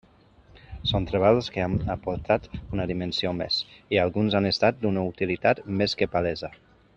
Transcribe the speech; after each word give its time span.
Són 0.91 1.03
treballs 1.09 1.49
que 1.57 1.61
han 1.65 1.75
aportat 1.95 2.47
una 2.77 2.87
dimensió 2.93 3.35
més, 3.43 3.59
i 3.97 4.01
alguns 4.07 4.39
han 4.41 4.51
estat 4.55 4.81
d'una 4.87 5.05
utilitat 5.11 5.63
més 5.83 5.95
que 6.01 6.11
palesa. 6.17 6.53